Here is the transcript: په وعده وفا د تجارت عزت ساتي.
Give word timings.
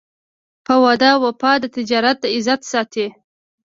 په 0.65 0.73
وعده 0.83 1.11
وفا 1.23 1.51
د 1.61 1.65
تجارت 1.75 2.19
عزت 2.33 2.61
ساتي. 2.71 3.07